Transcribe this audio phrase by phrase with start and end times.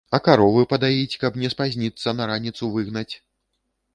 [0.17, 3.13] А каровы падаіць, каб не спазніцца на раніцу выгнаць?